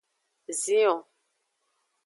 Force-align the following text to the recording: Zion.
Zion. 0.61 1.03